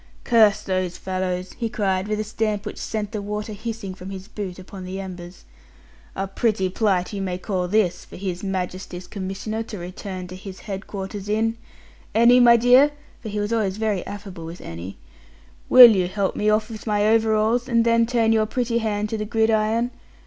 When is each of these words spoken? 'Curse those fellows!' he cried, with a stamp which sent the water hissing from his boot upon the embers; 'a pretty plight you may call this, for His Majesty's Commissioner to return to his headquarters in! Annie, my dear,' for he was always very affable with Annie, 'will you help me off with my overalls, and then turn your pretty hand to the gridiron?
'Curse 0.23 0.63
those 0.63 0.97
fellows!' 0.97 1.53
he 1.59 1.69
cried, 1.69 2.07
with 2.07 2.19
a 2.19 2.23
stamp 2.23 2.65
which 2.65 2.79
sent 2.79 3.11
the 3.11 3.21
water 3.21 3.53
hissing 3.53 3.93
from 3.93 4.09
his 4.09 4.27
boot 4.27 4.57
upon 4.57 4.83
the 4.83 4.99
embers; 4.99 5.45
'a 6.15 6.25
pretty 6.27 6.69
plight 6.69 7.13
you 7.13 7.21
may 7.21 7.37
call 7.37 7.67
this, 7.67 8.03
for 8.03 8.15
His 8.15 8.43
Majesty's 8.43 9.05
Commissioner 9.05 9.61
to 9.61 9.77
return 9.77 10.25
to 10.25 10.35
his 10.35 10.61
headquarters 10.61 11.29
in! 11.29 11.55
Annie, 12.15 12.39
my 12.39 12.57
dear,' 12.57 12.93
for 13.21 13.29
he 13.29 13.39
was 13.39 13.53
always 13.53 13.77
very 13.77 14.03
affable 14.07 14.45
with 14.47 14.59
Annie, 14.61 14.97
'will 15.69 15.91
you 15.95 16.07
help 16.07 16.35
me 16.35 16.49
off 16.49 16.71
with 16.71 16.87
my 16.87 17.05
overalls, 17.05 17.69
and 17.69 17.85
then 17.85 18.07
turn 18.07 18.31
your 18.31 18.47
pretty 18.47 18.79
hand 18.79 19.07
to 19.09 19.19
the 19.19 19.25
gridiron? 19.25 19.91